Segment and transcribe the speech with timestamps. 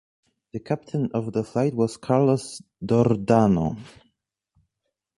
[0.53, 3.77] The captain of the flight was Carlos Dardano.